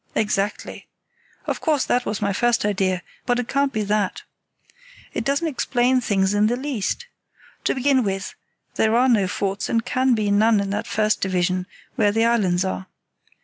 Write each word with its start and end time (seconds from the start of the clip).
"Exactly. 0.15 0.87
Of 1.45 1.61
course 1.61 1.85
that 1.85 2.07
was 2.07 2.23
my 2.23 2.33
first 2.33 2.65
idea; 2.65 3.03
but 3.27 3.37
it 3.37 3.47
can't 3.47 3.71
be 3.71 3.83
that. 3.83 4.23
It 5.13 5.23
doesn't 5.23 5.45
explain 5.47 6.01
things 6.01 6.33
in 6.33 6.47
the 6.47 6.55
least. 6.57 7.05
To 7.65 7.75
begin 7.75 8.01
with, 8.01 8.33
there 8.77 8.95
are 8.95 9.07
no 9.07 9.27
forts 9.27 9.69
and 9.69 9.85
can 9.85 10.15
be 10.15 10.31
none 10.31 10.59
in 10.59 10.71
that 10.71 10.87
first 10.87 11.21
division, 11.21 11.67
where 11.97 12.11
the 12.11 12.25
islands 12.25 12.65
are. 12.65 12.87